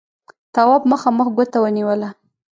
تواب 0.53 0.83
مخامخ 0.91 1.27
ګوته 1.37 1.57
ونيوله: 1.63 2.09